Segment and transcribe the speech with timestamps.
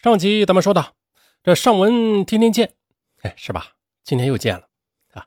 [0.00, 0.92] 上集咱们说到，
[1.42, 2.74] 这上文天天见，
[3.22, 3.72] 哎，是吧？
[4.04, 4.62] 今天又见了
[5.12, 5.26] 啊。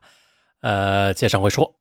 [0.62, 1.74] 呃，接上回说，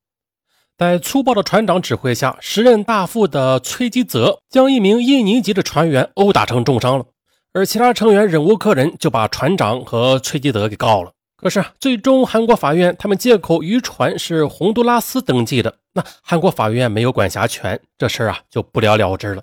[0.77, 7.05] 在粗暴的船长指挥下，时任大副的崔基泽将一名印尼籍的船员殴打成重伤了，
[7.53, 11.13] 而其他成员忍无可忍，就把船长和崔基泽给告了。
[11.37, 19.41] 可是最终韩国法院他们借口渔船是洪都拉斯登记的，那韩国法院没有管辖权，这事儿啊就不了了之了。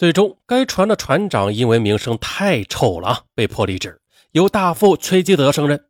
[0.00, 4.00] 最终，该船的船长因为名声太臭了，被迫离职，
[4.30, 5.88] 由大副崔基德升任。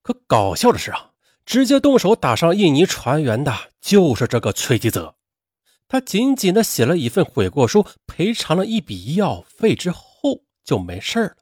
[0.00, 1.10] 可搞笑的是啊，
[1.44, 5.16] 直接动手打伤印尼船员的就是这个崔基泽。
[5.88, 11.32] 他仅仅的写了一份悔过书，赔偿了一笔医药费之后就没事了。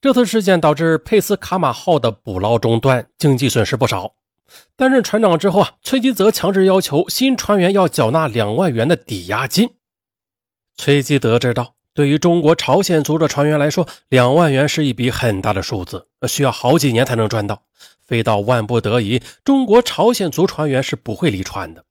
[0.00, 4.16] 这次事件导致佩斯卡马号的捕捞中断，经济损失不少。
[4.74, 9.70] 担任船长之后啊，崔基泽强制要求新船员要缴纳两万元的抵押金。
[10.76, 17.62] 崔基德知道，对于中国朝鲜族的船员来说，两万元是一笔很大的数字，需要好几年才能赚到。
[18.02, 21.84] 非到万不得已，中国朝鲜族船员是不会离船的。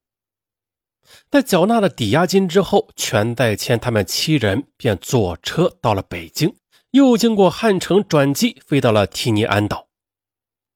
[1.29, 6.55] 在缴纳了抵押金之后，全代谦他们七人便坐车到了北京，
[6.91, 9.87] 又经过汉城转机，飞到了提尼安岛。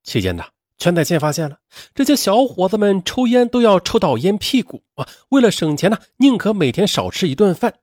[0.03, 0.43] 期间呢，
[0.77, 1.59] 全代谦发现了
[1.95, 7.75] 这些小伙子们抽烟都要抽到烟屁股啊，为了省钱呢，宁可每天少吃一顿饭。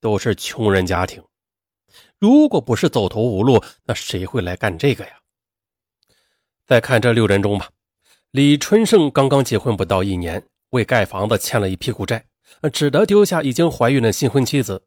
[0.00, 1.22] 都是穷人家庭，
[2.18, 5.12] 如果不是走投无路，那谁会来干这个呀？
[6.66, 7.68] 再看这六人中吧，
[8.30, 12.24] 李春盛刚刚结婚不到一年，为盖房子欠了一屁股债，
[12.72, 14.78] 只得丢下已经怀孕的新婚妻子；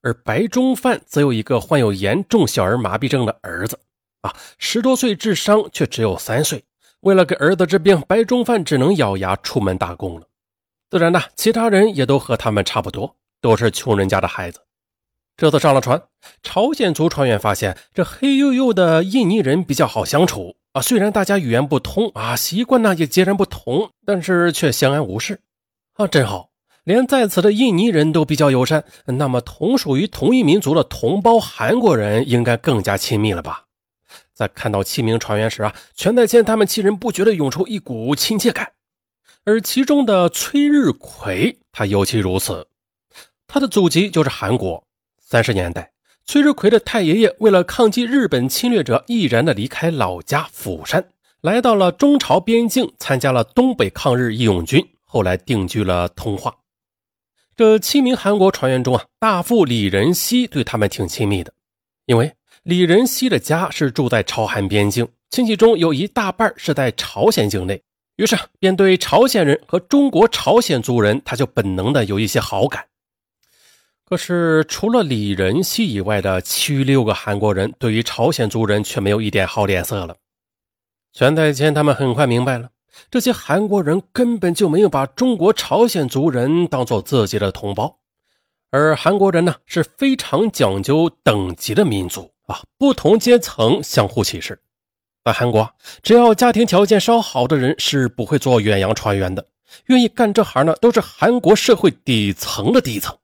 [0.00, 3.78] 而白中范则有一个患有严重小儿麻痹症的儿子，
[4.22, 6.64] 啊，十多岁智商却只有三岁。
[7.00, 10.26] 为了给儿子治病，白中范只能咬牙出门打工了。
[10.90, 13.17] 自然呢，其他人也都和他们差不多。
[13.40, 14.60] 都是穷人家的孩子。
[15.36, 16.02] 这次上了船，
[16.42, 20.82] 朝鲜族船员发现这黑黝黝的印尼人比较好相处啊。
[20.82, 25.40] 虽然大家语言不通啊，习惯呢也截然不同，但是却相安无事
[25.94, 26.50] 啊，真好。
[26.84, 33.66] 连在此的印尼人都比较友善，那么同属于同一民族的同胞韩国人应该更加亲密了吧？
[34.32, 38.72] 在看到七名船员时啊，全在谦他们七人不觉得涌出一股亲切感，
[39.44, 42.67] 而其中的崔日奎，他尤其如此。
[43.48, 44.84] 他的祖籍就是韩国。
[45.18, 45.90] 三十年代，
[46.26, 51.08] 崔日奎的太爷爷为了抗击日本侵略者，毅然的离开老家釜山，
[51.40, 56.54] 来到了中朝边境，参加了东北抗日义勇军，后来定居了通化。
[57.56, 61.52] 这七名韩国船员中啊，大副李仁熙对他们挺亲密的，
[62.04, 67.82] 因为李仁熙的家是住在朝韩边境，亲戚中有一大半是在朝鲜境内，
[68.16, 72.84] 于是便对朝鲜人和中国朝鲜族人，他就本能的有一些好感。
[74.08, 80.16] 可是，除了李仁熙以外的其余六个韩国人，对于朝鲜族人却没有一点好脸色了。
[81.12, 82.70] 全太谦他们很快明白了，
[83.10, 87.98] 这些韩国人根本就没有把中国朝鲜族人当做自己的同胞，
[88.70, 94.58] 而韩国人呢是非常讲究等级的民族啊，不同阶层相互歧视。
[95.22, 95.70] 在韩国，
[96.02, 99.46] 只要家庭条件稍好的人是不会做远洋船员的，
[99.88, 103.14] 愿意干这行呢，都是韩国社会底层的底层。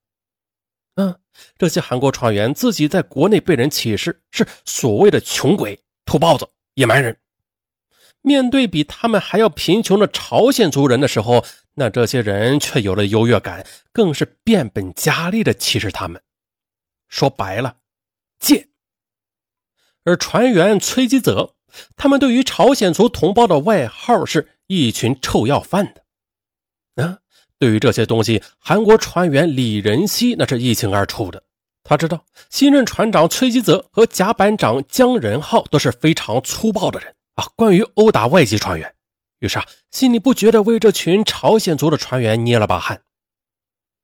[1.59, 7.19] 这些韩国船员自己在国内被人歧视，是所谓的穷鬼、土包子、野蛮人。
[8.23, 16.23] 面对比他们还要贫穷的朝鲜族人的时候，那这些人却有了优越感，更是变本加厉的歧视他们。
[17.09, 17.77] 说白了，
[18.39, 18.71] 贱。
[20.05, 21.55] 而船员崔基泽，
[21.97, 27.03] 他们对于朝鲜族同胞的外号是一群臭要饭的。
[27.03, 27.19] 啊。
[27.59, 31.43] 对于这些东西，韩国船员李仁熙那是一清二楚的。
[31.83, 37.47] 他知道新任船长崔基泽和甲板长姜仁浩都是非常粗暴的人啊。
[37.57, 38.95] 关于殴打外籍船员，
[39.41, 43.03] 于是啊，心里不觉得为这群朝鲜族的船员捏了把汗。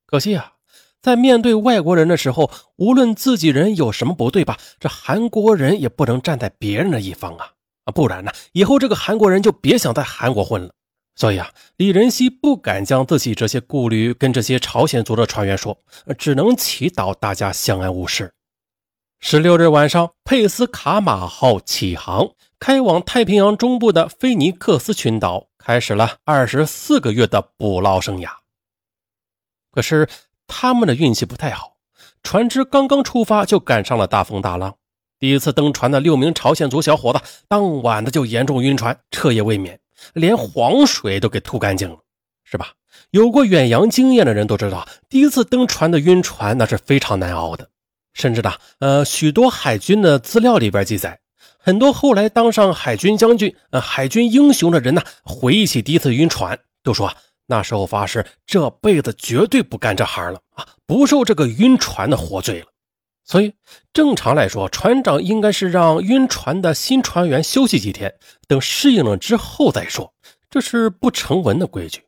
[0.06, 0.52] 可惜啊，
[1.00, 7.52] 在面对外国人的时候，无论自己人有什么不对吧，这韩国人也不能站在别人的一方啊
[7.84, 10.74] 啊，不然呢，以后这个韩国人就别想在韩国混了。
[11.20, 15.76] 所以啊，李仁熙不敢将自己这些顾虑跟这些朝鲜族的船员说，
[16.16, 18.32] 只能祈祷大家相安无事。
[19.18, 28.30] 十六日晚上，佩斯卡马号起航，开往太平洋中部的菲尼克斯群岛，开始了二十四个月的捕捞生涯。
[29.72, 30.08] 可是
[30.46, 31.76] 他们的运气不太好，
[32.22, 34.74] 船只刚刚出发就赶上了大风大浪。
[35.18, 39.78] 第一次登船的六名朝鲜族小伙子，当晚的就严重晕船，彻夜未眠。
[40.14, 41.98] 连黄水都给吐干净了，
[42.44, 42.72] 是吧？
[43.10, 47.68] 有过远洋经验的人都知道，第一次登船的晕船那是非常难熬的。
[48.12, 51.20] 甚至呢，呃，许多海军的资料里边记载，
[51.58, 57.12] 很多后来当上海军将军、呃，海军英雄的人呢，回忆起第一次晕船，都说
[57.46, 62.66] 那时候发誓这辈子绝对不干这行了啊，不受这个晕船的活罪了。
[63.30, 63.54] 所以
[63.92, 68.12] 正常来说，船长应该是让晕船的新船员休息几天，
[68.48, 70.12] 等适应了之后再说，
[70.50, 72.02] 这是不成文的规矩。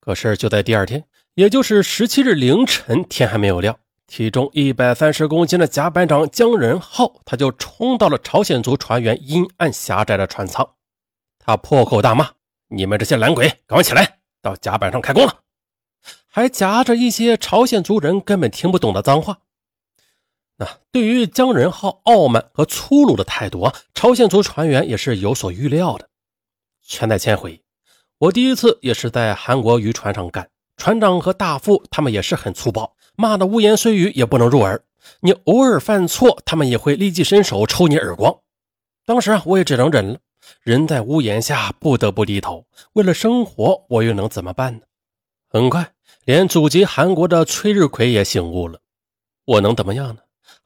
[0.00, 1.04] 可是就在第二天，
[1.34, 3.78] 也就是十七日凌晨，天还没有亮。
[4.06, 10.66] 体重一百三十公斤的甲板长姜仁浩，他就冲到了朝鲜族船员阴暗狭窄的船舱，
[11.38, 12.30] 他破口大骂
[12.74, 15.40] ：“你们这些懒鬼，赶快起来，到甲板上开工了！”
[16.32, 19.40] 还夹着一些朝鲜族人根本听不懂的脏话。
[20.64, 26.08] 啊对于姜仁浩傲慢和粗鲁的态度啊，朝鲜族船员也是有所预料的。
[26.82, 27.62] 全在谦回忆
[28.18, 34.82] ：“我第一次也是在韩国渔船上干，船长和大副他们也是很粗暴。”骂的污言碎语也不能入耳，
[35.20, 38.34] 你偶尔犯错，他们也会立即伸手抽你耳光。
[39.04, 40.18] 当时啊，我也只能忍了。
[40.62, 42.64] 人在屋檐下，不得不低头。
[42.94, 44.80] 为了生活，我又能怎么办呢？
[45.50, 45.92] 很快，
[46.24, 48.80] 连祖籍韩国的崔日奎也醒悟了。
[49.44, 50.22] 我能怎么样呢？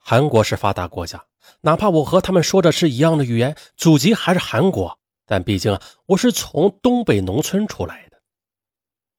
[0.06, 1.24] 韩国是发达国家，
[1.62, 8.18] 哪怕我和他们说的是一样的语言，祖籍还是韩国，但毕竟啊我是从东北农村出来的。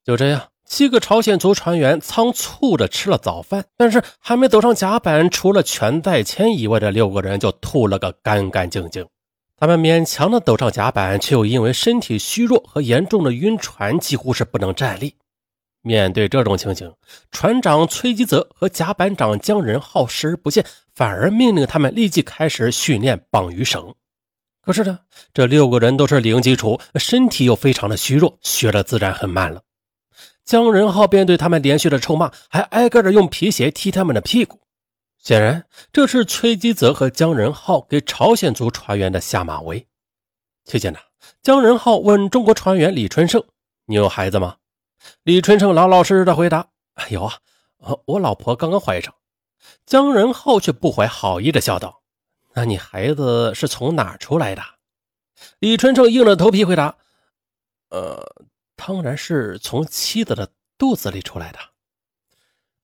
[0.04, 0.48] 就这样。
[0.68, 9.06] 七个朝鲜族船员仓促的吃了早饭，但是还没走上甲板，除了全在谦以外的六个人就吐了个干干净净。
[9.56, 15.14] 他们勉强的走上甲板，却又因为身体虚弱和严重的晕船，几乎是不能站立。
[15.86, 16.92] 面对这种情形，
[17.30, 23.94] 船长崔基泽和甲板长姜仁浩视而不见，反而命令他们立即开始训练绑鱼绳。
[24.60, 24.98] 可是呢，
[25.32, 29.62] 这六个人都是零基础，身体又非常的虚弱，学的自然很慢了。
[30.44, 34.60] 姜仁浩便对他们连续的臭骂，还挨个的用皮鞋踢他们的屁股。
[35.22, 39.86] 显然，这是崔基泽和姜仁浩给朝鲜族船员的下马威。
[40.64, 40.98] 期间呢，
[41.42, 43.40] 姜仁浩问中国船员李春胜
[43.86, 44.56] ：“你有孩子吗？”
[45.22, 46.68] 李春胜老老实实的回答
[47.10, 47.38] ：“有啊，
[48.06, 49.14] 我老婆刚刚怀上。”
[49.86, 52.02] 姜仁浩却不怀好意的笑道
[52.54, 54.62] ：“那你孩子是从哪出来的？”
[55.60, 56.96] 李春胜硬着头皮回答
[57.90, 58.24] ：“呃。”
[58.78, 61.58] 当然是从妻子的肚子里出来的。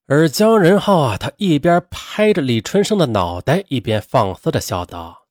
[0.06, 5.26] 而姜仁浩啊，他一边拍着李春生的脑袋，一边放肆的笑道：“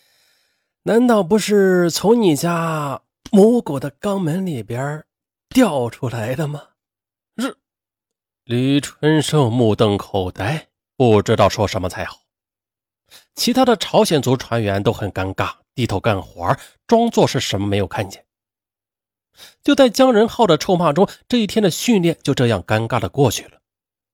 [0.84, 5.04] 难道不是从你家母狗的肛门里边
[5.56, 6.62] 掉出来的吗？”
[7.40, 7.56] 是。
[8.44, 10.68] 李春生目瞪口呆，
[10.98, 12.18] 不知道说什么才好。
[13.34, 16.54] 其他的朝鲜族船员都很尴尬，低头干活，
[16.86, 18.26] 装作是什么没有看见。
[19.62, 23.62] 就在姜仁浩的臭骂中，这一天的训练就这样尴尬的过去了。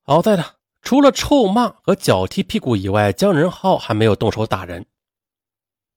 [0.04, 0.44] 好在呢，
[0.80, 4.86] 除了臭骂和脚踢屁股以外，姜仁浩还没有动手打人。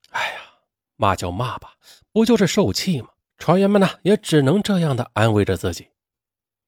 [0.09, 0.39] 哎呀，
[0.95, 1.75] 骂就骂吧，
[2.12, 3.09] 不就是受气吗？
[3.38, 5.88] 船员们呢，也只能这样的安慰着自己。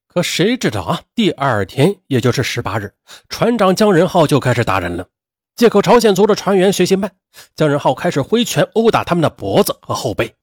[0.06, 2.94] 可谁知道啊，第二天，也就是十八日，
[3.28, 5.08] 船长姜仁浩就开始打人了。
[5.54, 7.12] 借口朝鲜族的船员学习慢，
[7.56, 10.34] 姜仁浩开始挥拳殴打他们的脖子和后背。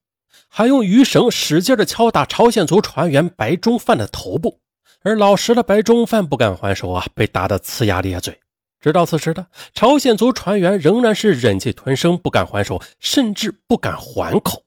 [0.48, 4.60] 还用鱼绳使劲的敲打朝鲜族船员白中范的头部，
[5.02, 8.38] 而老实的白中范不敢还手啊，被打得呲牙咧嘴。
[8.80, 14.62] 直到此时的朝鲜族船员仍然是忍气吞声，不敢还手，甚至不敢还口。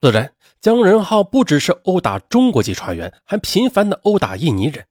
[0.00, 0.30] 自然，
[0.64, 4.86] 姜仁浩不只是殴打中国籍船员，还频繁的殴打印尼人。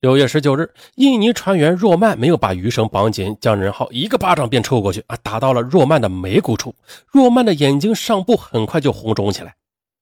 [0.00, 6.74] 六月十九日，印尼船员若曼没有把鱼绳绑紧，姜仁浩一个巴掌便抽过去，啊，打到了若曼的眉骨处。
[7.06, 9.56] 若曼的眼睛上部很快就红肿起来。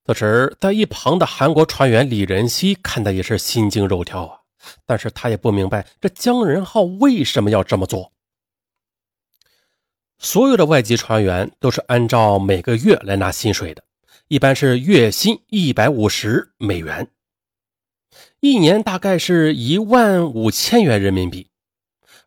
[0.05, 4.41] 此时，在一旁的韩国船员李仁熙看的也是心惊肉跳啊，
[4.85, 8.11] 但是他也不明白这姜仁浩为什么要这么做。
[10.19, 13.85] 所有的外籍船员都是按照每个月来拿薪水的，
[14.29, 17.11] 一般是月薪一百五十美元。
[18.41, 21.49] 一年大概是一万五千元人民币，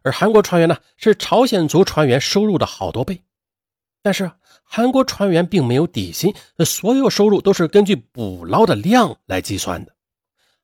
[0.01, 3.21] 而韩国船员呢是朝鲜族船员收入的好多倍。
[4.01, 4.31] 但是
[4.63, 6.33] 韩国船员并没有底薪，
[6.65, 9.95] 所有收入都是根据捕捞的量来计算的。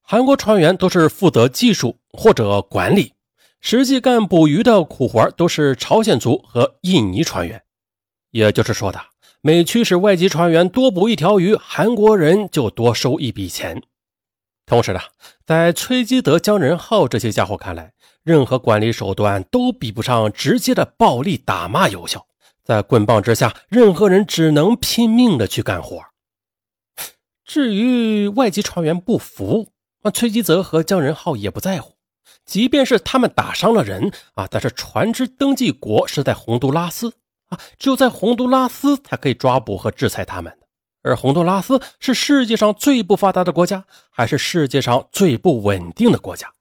[0.02, 3.14] 韩国船员都是负责技术或者管理，
[3.60, 7.62] 实际干捕鱼的苦活都是朝鲜族和印尼船员。
[8.32, 9.00] 也就是说的，
[9.42, 13.82] 每驱使外籍船员多捕一条鱼，韩国人就多收一笔钱。
[14.66, 15.00] 同时呢，
[15.46, 22.26] 在崔基德、姜仁浩这些家伙看来，任何管理手段都比不上直接的暴力打骂有效。
[22.64, 26.02] 在棍棒之下，任何人只能拼命的去干活。
[27.46, 29.70] 至于外籍船员不服，
[30.04, 31.94] 那崔基泽和姜仁浩也不在乎。
[32.46, 37.14] 即便是他们打伤了人啊，但是船只登记国是在洪都拉斯
[37.48, 40.58] 啊，只有在洪都拉斯才可以抓捕和制裁他们。
[41.04, 46.52] 而洪都拉斯是世界上最不发达的国家，还是世界上最不稳定的国家？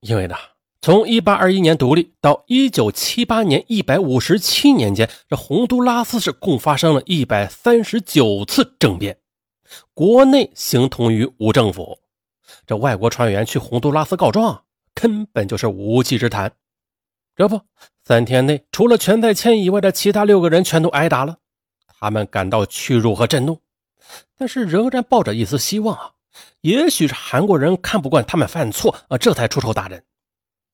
[0.00, 0.36] 因为呢，
[0.80, 9.18] 从1821年独立到1978年157年间，这洪都拉斯是共发生了一百三十九次政变，
[9.92, 11.98] 国内形同于无政府。
[12.66, 14.62] 这外国船员去洪都拉斯告状，
[14.94, 16.52] 根本就是无稽之谈。
[17.40, 17.58] 这不，
[18.04, 21.38] 三天内除了全在谦以外的其他六个人全都挨打了，
[21.86, 23.62] 他们感到屈辱和震怒。
[24.36, 26.12] 但是仍然抱着一丝希望啊，
[26.60, 30.04] 也许是韩国人看不惯他们犯错啊，这才出手打人。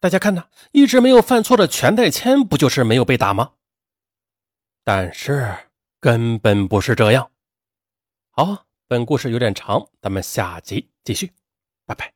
[0.00, 3.52] 大家看呐，一直没有犯错的全在谦，不就是没有被打吗？
[4.82, 5.56] 但是
[6.00, 7.30] 根本不是这样。
[8.30, 11.30] 好，本故事有点长，咱们下集继续，
[11.86, 12.15] 拜拜。